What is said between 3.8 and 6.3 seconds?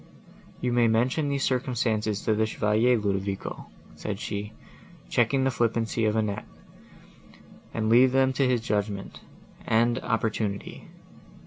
said she, checking the flippancy of